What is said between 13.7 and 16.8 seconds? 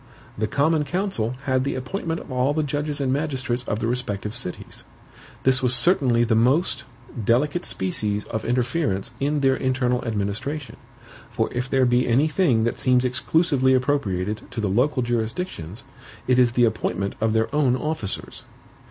appropriated to the local jurisdictions, it is the